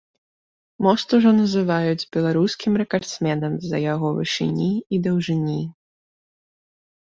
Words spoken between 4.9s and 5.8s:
даўжыні.